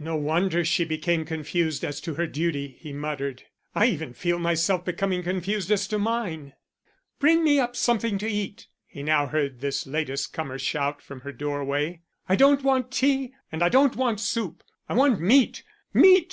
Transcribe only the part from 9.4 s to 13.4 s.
this latest comer shout from her doorway. "I don't want tea